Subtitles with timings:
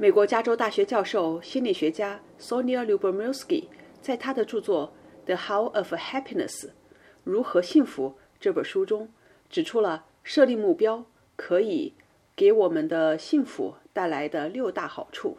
[0.00, 3.64] 美国加州大学教授、心理学家 Sonia Lyubomirsky
[4.00, 4.94] 在他的著作
[5.26, 6.68] 《The How of Happiness》
[7.22, 9.10] （如何幸福）这本书中，
[9.50, 11.04] 指出了设立目标
[11.36, 11.92] 可以
[12.34, 15.36] 给我们的幸福带来的六大好处。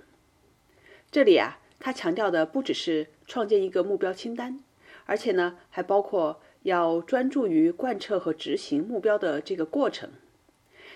[1.09, 4.59] 这里啊，他强调的不只是创建一个目标清单，
[5.07, 10.11] 而且呢，还包括要专注于贯彻和执行目标的这个过程。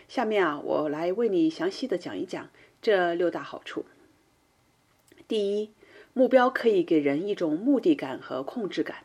[0.08, 2.52] 下面啊，我来为你详细的讲一讲
[2.86, 3.84] 这六大好处。
[5.28, 5.72] 第一，
[6.14, 8.98] 目标可以给人一种目的感和控制感。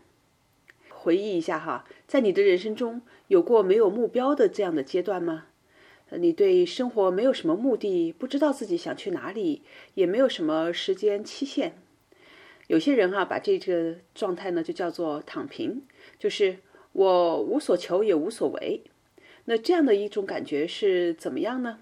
[0.90, 5.46] 回忆一下哈，在你的人生中有过没有目标的这样的阶段吗？
[6.10, 9.62] 你对生活没有什么目的，不知道自己想去哪里，
[9.94, 11.78] 也没有什么时间期限。
[12.66, 15.84] 有些人哈，把这个状态呢就叫做躺平，
[16.18, 16.58] 就是
[16.92, 18.82] 我无所求也无所为。
[19.46, 21.78] 那这样的一种感觉是怎么样呢？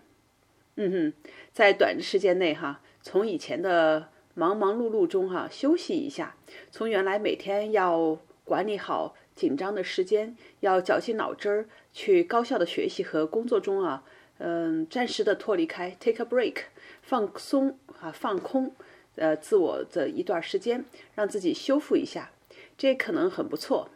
[0.81, 1.13] 嗯哼，
[1.53, 6.37] 在短的时间内哈，从以前的忙忙碌碌中哈休息一下，
[6.71, 14.05] 从原来每天要管理好紧张的时间，要绞尽脑汁儿去高效的学习和工作中啊，
[14.39, 16.59] 嗯，暂时的脱离开，take a break，
[17.03, 18.73] 放松啊，放空，
[19.17, 20.85] 呃，自我的一段时间，
[21.17, 22.31] 让自己修复一下，
[22.77, 23.91] 这可能很不错。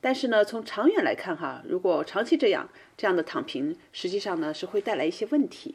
[0.00, 5.74] 但是呢，从长远来看哈，如果长期这样，这样的躺平，实际上呢是会带来一些问题。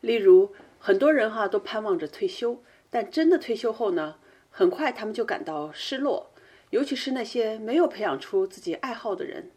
[0.00, 4.16] 例如，很多人哈都盼望着退休，但真的退休后呢，
[4.50, 6.30] 很快他们就感到失落，
[6.70, 9.50] 尤其是那些没有培养出自己爱好的人，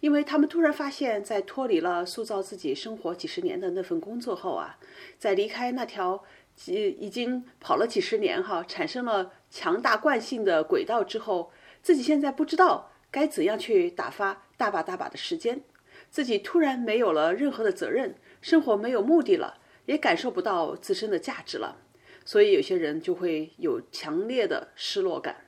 [0.00, 4.78] 因为他们突然发现，在脱离了塑造自己生活几十年的那份工作后啊，
[5.18, 11.50] 在离开那条几已经跑了几十年哈，产生了强大惯性的轨道之后。
[11.82, 15.62] 自己现在不知道该怎样去打发大把大把的时间，
[16.08, 21.80] 自己突然没有了任何的责任，生活没有目的了，也感受不到自身的价值了，
[22.24, 25.46] 所以有些人就会有强烈的失落感。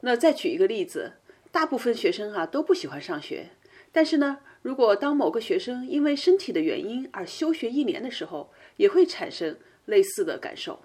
[0.00, 1.14] 那再举一个例子，
[1.50, 3.50] 大部分学生哈都不喜欢上学，
[3.92, 10.84] 但是呢，如果当某个学生因为身体的原因而休学一年的时候，也会产生类似的感受。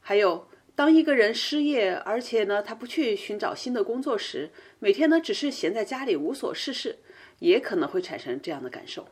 [0.00, 0.48] 还有。
[0.76, 4.50] 当一个人失业，而且呢，他不去寻找新的工作时，
[4.80, 6.98] 每天呢只是闲在家里无所事事，
[7.38, 9.06] 也可能会产生这样的感受。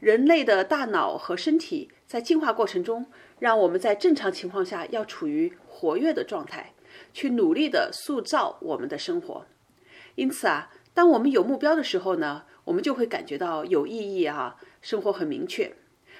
[0.00, 3.06] 人类的大脑和身体在进化过程中，
[3.38, 6.72] 让我们在正常情况下要处于活跃的状态，
[7.12, 9.46] 去努力的塑造我们的生活。
[10.14, 15.76] 因此啊，当我们有目标的时候呢，我们就会感觉到有意义啊，生活很明确。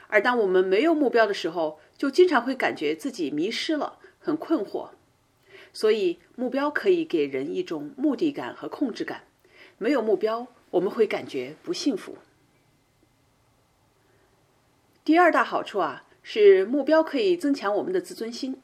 [0.09, 4.91] 而当我们没有目标的时候，就经常会感觉自己迷失了，很困惑。
[5.73, 9.23] 所以，目标可以给人一种目的感和控制感。
[9.79, 12.19] 没有目标，我们会感觉不幸福。
[15.03, 18.61] 第二大好处啊，是目标可以增强我们的自尊心。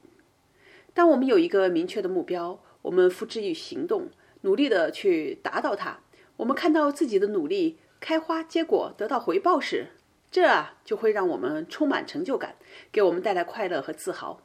[0.93, 4.11] 当我们有一个明确的目标，我们付之于行动，
[4.43, 6.01] 努力的去达到它，
[6.37, 9.89] 我们看到自己的努力开花结果，得到回报时。
[10.31, 12.57] 这啊，就会让我们充满成就感，
[12.93, 14.43] 给我们带来快乐和自豪。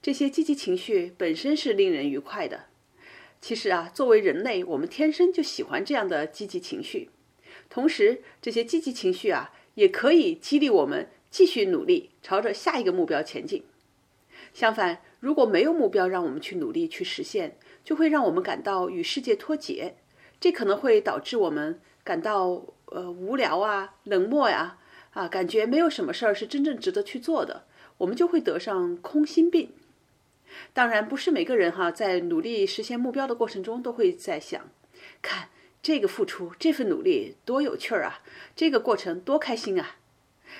[0.00, 2.66] 这些积极情绪本身是令人愉快的。
[3.42, 7.10] 其实啊，作为人类，我们天生就喜欢这样的积极情绪。
[7.68, 13.64] 同时，这些积极情绪啊，也可以激励我们继续努力，朝着下一个目标前进。
[14.54, 19.96] 相反，如果没有目标让我们去努力去实现，就会让我们感到与世界脱节。
[20.40, 24.78] 这可能会导致我们感到呃无聊啊、冷漠呀。
[25.12, 27.64] 啊，感觉没有什么事儿是真正值得去做的，
[27.98, 29.72] 我们就会得上空心病。
[30.72, 34.70] 当然，不是每个人哈在努力实现目标的过程中都会在想，
[35.20, 35.48] 看
[35.82, 38.22] 这个付出这份努力多有趣儿啊，
[38.54, 39.96] 这个过程多开心啊。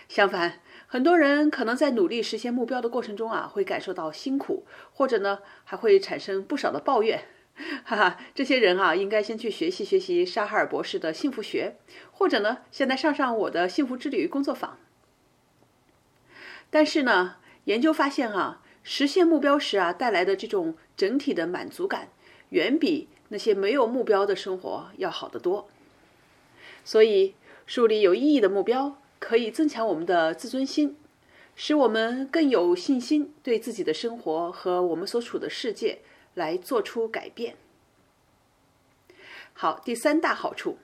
[0.09, 7.25] 相反，很多人可能在努力实现目标的过程中啊，会感受到辛苦，或者呢还会产生不少的抱怨。
[7.85, 11.77] 哈哈，这些人啊，应该先去学习学习沙哈尔博士的幸福学，
[12.13, 14.79] 或者呢，现在上上我的幸福之旅工作坊。
[16.71, 22.11] 但是呢，研究发现啊，实现目标时啊带来的这种整体的满足感，
[22.51, 25.69] 远比那些没有目标的生活要好得多。
[26.85, 27.35] 所以，
[27.67, 30.97] 树立有意义的目标可以增强我们的自尊心，
[31.55, 36.01] 使我们更有信心对自己的生活和我们所处的世界。
[36.35, 37.57] 来做出改变。
[39.53, 40.79] 好，第三大好处，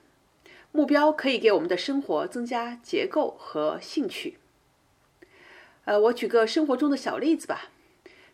[0.72, 4.38] 目标可以给我们的生活增加结构和兴趣。
[5.84, 7.70] 呃，我举个生活中的小例子吧，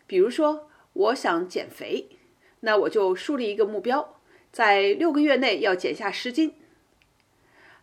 [0.07, 2.09] 比如说，我想减肥，
[2.61, 4.19] 那我就树立一个目标，
[4.51, 6.55] 在六个月内要减下十斤。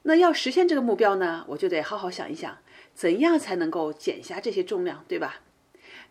[0.08, 2.56] 那要实现这个目标呢，我就得好好想一想，
[2.94, 5.42] 怎样才能够减下这些重量，对吧？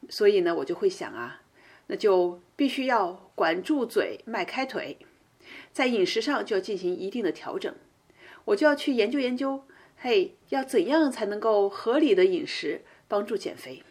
[0.08, 1.42] 所以呢，我就会想啊，
[1.88, 5.00] 那就必须要管住嘴，迈开腿，
[5.74, 7.74] 在饮食上就要进行一定的调整。
[8.46, 9.64] 我就要去研究研究，
[9.98, 13.82] 嘿，要怎样才能够合理的饮食帮助减肥？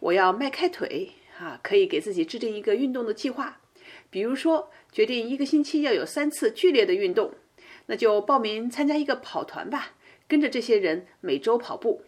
[0.00, 3.62] 我要迈开腿啊，可以给自己制定一个运动的计划，
[4.10, 7.32] 比如说决定一个星期要有三次剧烈的运动，
[7.90, 9.92] 那就报名参加一个跑团吧，
[10.28, 12.02] 跟着这些人每周跑步。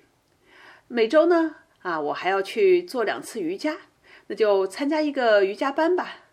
[0.89, 1.57] 每周呢？
[1.81, 3.79] 啊，我还要去做两次瑜伽，
[4.27, 6.27] 那就参加一个瑜伽班吧。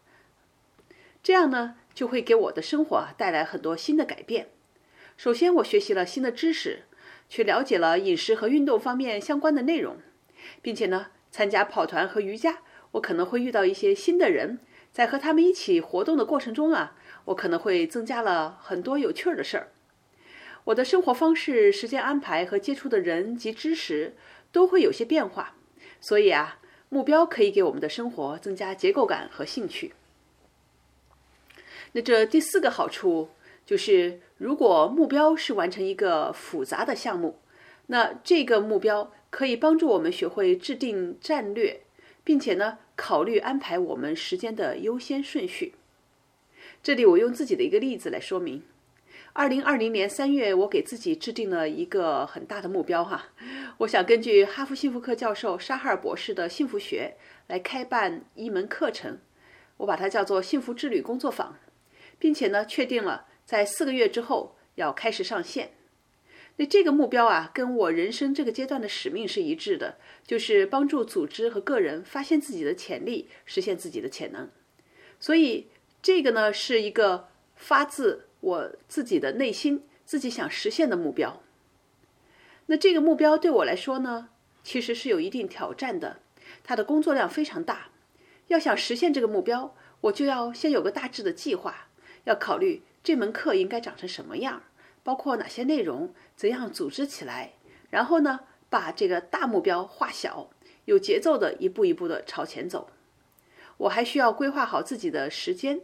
[1.23, 4.49] 这样呢，就会给我的生活带来很多新的改变。
[5.15, 6.83] 首先，我学习了新的知识，
[7.29, 9.97] 去了解了饮食和运动方面相关的内容，
[10.61, 12.57] 并且呢，参加跑团和瑜伽，
[12.91, 14.59] 我可能会遇到一些新的人，
[14.91, 16.96] 在和他们一起活动的过程中啊，
[17.27, 19.69] 我可能会增加了很多有趣儿的事儿。
[20.65, 24.15] 我的生活方式、时间安排和接触的人及知识。
[24.49, 25.55] 都会有些变化，
[25.99, 29.93] 所以啊，目标可以给我们的生活增加结构感和兴趣。
[31.91, 33.29] 那这第四个好处
[33.65, 37.39] 就是，如果目标是完成一个复杂的项目，
[37.87, 41.81] 那这个目标可以帮助我们学会制定战略，
[42.23, 45.73] 并且呢，考虑安排我们时间的优先顺序。
[46.87, 48.63] 这里我用自己的一个例子来说明。
[49.33, 53.33] 二零二零年三月，我给自己制定了一个很大的目标哈，
[53.79, 57.15] 我想根据哈佛幸福课教授沙哈尔博士的幸福学
[57.47, 59.19] 来开办一门课程，
[59.75, 61.57] 我把它叫做幸福之旅工作坊，
[62.17, 65.71] 并且呢，确定了在四个月之后要开始上线。
[66.55, 74.49] 那这个目标啊，跟我人生这个阶段的使命是一致的，就是帮助组织和个人发现自己的潜力，实现自己的潜能。
[75.19, 75.67] 所以
[76.01, 78.23] 这个呢，是一个发自。
[78.39, 81.41] 我自己的内心，自己想实现的目标。
[82.67, 84.29] 那这个目标对我来说呢，
[84.63, 86.19] 其实是有一定挑战的，
[86.63, 87.89] 它的工作量非常大。
[88.47, 91.87] 要想实现这个目标，我就要先有个大致的计划，
[92.25, 94.61] 要考虑这门课应该长成什么样，
[95.03, 97.53] 包括哪些内容，怎样组织起来，
[97.89, 100.51] 然后呢，把这个大目标化小，
[100.85, 102.91] 有节奏的一步一步的朝前走。
[103.77, 105.81] 我还需要规划好自己的时间，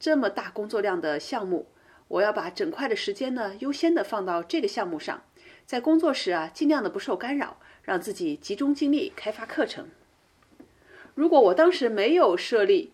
[0.00, 1.66] 这么大工作量的项目。
[2.08, 5.24] 我要把整块的时间呢，优先的放到这个项目上，
[5.66, 9.88] 在工作时啊，尽量的不受干扰，让自己集中精力开发课程。
[11.14, 12.92] 如果我当时没有设立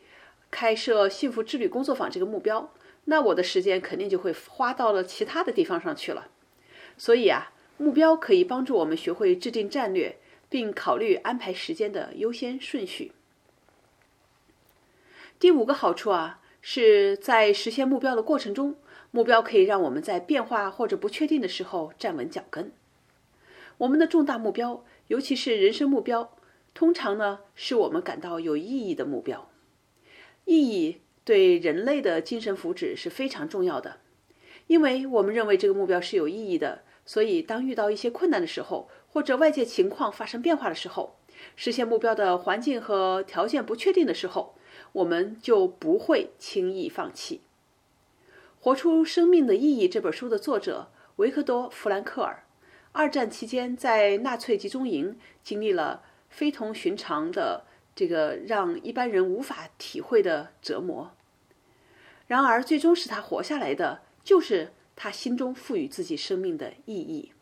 [0.50, 2.72] 开设幸福之旅工作坊这个目标，
[3.06, 6.28] 那我的时间肯定就会花到了其他的地方上去了。
[6.96, 10.18] 所以啊，目标可以帮助我们学会制定战略，
[10.48, 13.12] 并考虑安排时间的优先顺序。
[15.40, 18.76] 第五个好处啊，是在实现目标的过程中。
[19.10, 22.70] 目标可以让我们在变化或者不确定的时候站稳脚跟。
[23.78, 26.36] 我们的重大目标，尤其是人生目标，
[26.74, 29.50] 通常呢是我们感到有意义的目标。
[30.44, 33.96] 意义对人类的精神福祉是非常重要的，
[34.66, 41.16] 因为我们认为这个目标是有意义的，所以当遇到一些困难的时候，或者外界情况发生变化的时候，
[41.56, 44.54] 实现目标的环境和条件不确定的时候，
[44.92, 47.40] 我们就不会轻易放弃。
[48.62, 52.44] 《活出生命的意义》这本书的作者维克多·弗兰克尔，
[52.92, 57.64] 二战期间在纳粹集中营经历了非同寻常的
[57.94, 61.12] 这个让一般人无法体会的折磨。
[62.26, 67.32] 然而，最终使他活下来的，就是他心中赋予自己生命的意义。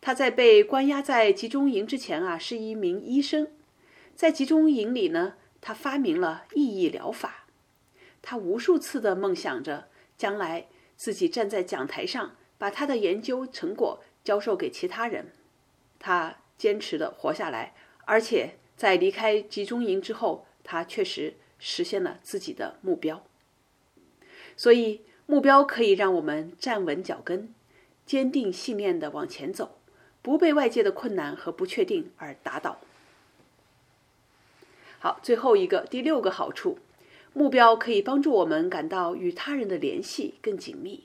[0.00, 3.48] 他在被关押在集中营之前啊，是一名医生。
[4.14, 7.46] 在集中营里呢，他发明了意义疗法。
[8.22, 9.88] 他无数次的梦想着。
[10.20, 10.66] 将来
[10.98, 15.32] 自己站在讲台上，把他的研究成果教授给其他人。
[15.98, 17.72] 他坚持的活下来，
[18.04, 23.24] 而且在离开集中营之后，他确实实现了自己的目标。
[24.58, 27.54] 所以，目标可以让我们站稳脚跟，
[28.04, 29.78] 坚定信念的往前走，
[30.20, 32.78] 不被外界的困难和不确定而打倒。
[35.02, 36.78] 好，最后一个第六个好处。
[37.32, 41.04] 目标可以帮助我们感到与他人的联系更紧密。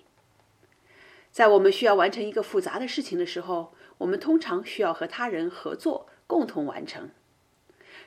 [1.32, 7.10] 在我们需要完成一个复杂的事情的时候，我们通常需要和他人合作，共同完成。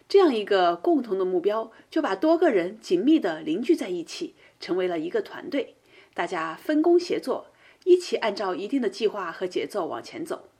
[0.06, 5.76] 这样一个共同的目标，就把多个人紧密地凝聚在一起，成为了一个团队。
[6.12, 7.46] 大家分工协作，
[7.84, 10.50] 一起按照一定的计划和节奏往前走。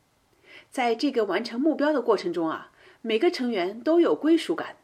[0.70, 4.76] 在这个完成目标的过程中啊，每个成员都有归属感。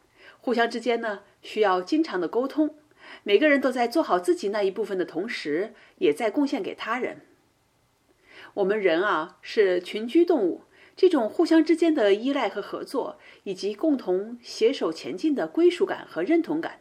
[0.44, 2.74] 互相之间呢，需要经常的沟通。
[3.22, 7.22] 每个人都在做好自己那一部分的同时，也在贡献给他人。
[8.52, 16.80] 我们人啊是群居动物，这种互相之间的依赖和合作，以及共同携手前进的归属感和认同感，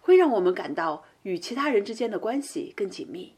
[0.00, 3.34] 会让我们感到与其他人之间的关系更紧密，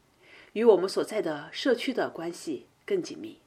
[0.53, 3.41] 与我们所在的社区的关系更紧密。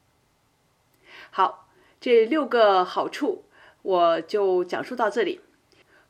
[1.31, 3.45] 好，这六个好处
[3.81, 5.41] 我就讲述到这里。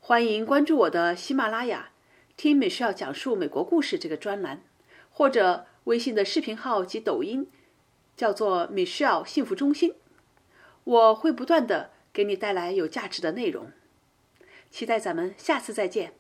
[0.01, 1.91] 欢迎关注我的喜马拉雅
[2.35, 4.63] “听 Michelle 讲述美国故事”这个专栏，
[5.11, 7.47] 或者微信的视频号及抖音，
[8.15, 9.93] 叫做 Michelle 幸福中心。
[10.83, 13.71] 我会不断的给你带来有价值的内容，
[14.71, 16.13] 期待咱们下次再见。